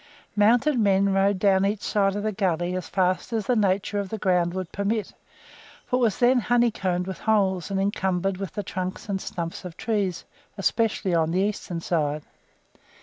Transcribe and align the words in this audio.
Mounted 0.35 0.79
men 0.79 1.13
rode 1.13 1.37
down 1.37 1.63
each 1.63 1.83
side 1.83 2.15
of 2.15 2.23
the 2.23 2.31
gully 2.31 2.73
as 2.75 2.89
fast 2.89 3.31
as 3.33 3.45
the 3.45 3.55
nature 3.55 3.99
of 3.99 4.09
the 4.09 4.17
ground 4.17 4.55
would 4.55 4.71
permit, 4.71 5.13
for 5.85 5.97
it 5.97 5.99
was 5.99 6.17
then 6.17 6.39
honeycombed 6.39 7.05
with 7.05 7.19
holes, 7.19 7.69
and 7.69 7.79
encumbered 7.79 8.37
with 8.37 8.53
the 8.53 8.63
trunks 8.63 9.07
and 9.07 9.21
stumps 9.21 9.63
of 9.63 9.77
trees, 9.77 10.25
especially 10.57 11.13
on 11.13 11.29
the 11.29 11.41
eastern 11.41 11.79
side. 11.81 12.23